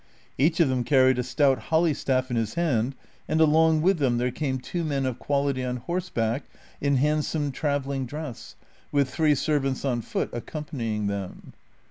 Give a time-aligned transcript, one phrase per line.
[0.35, 2.95] Each of them carried a stout holly staff in his hand,
[3.27, 6.45] and along Avith them there came two men of quality on horseback
[6.81, 8.55] in hand some travelling dress,
[8.91, 11.53] with three servants on foot accompany ing them.